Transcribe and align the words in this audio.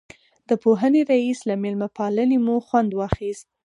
د 0.49 0.51
پوهنې 0.63 1.01
رئیس 1.11 1.39
له 1.49 1.55
مېلمه 1.63 1.89
پالنې 1.97 2.37
مو 2.45 2.55
خوند 2.67 2.91
واخیست. 2.93 3.45